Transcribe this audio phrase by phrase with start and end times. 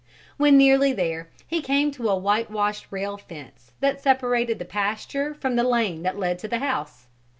[0.37, 5.35] When nearly there he came to a white washed rail fence that separated the pasture
[5.35, 7.05] from the lane that led to the house.